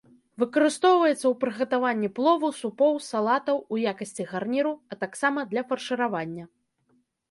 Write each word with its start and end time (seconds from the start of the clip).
Выкарыстоўваецца 0.43 1.13
ў 1.15 1.33
прыгатаванні 1.43 2.09
плову, 2.17 2.51
супоў, 2.61 2.93
салатаў, 3.11 3.63
у 3.77 3.83
якасці 3.95 4.29
гарніру, 4.35 4.77
а 4.77 4.93
таксама 5.07 5.49
для 5.57 5.61
фаршыравання. 5.73 6.53